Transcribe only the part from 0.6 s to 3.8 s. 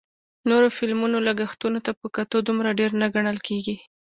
فلمونو لګښتونو ته په کتو دومره ډېر نه ګڼل کېږي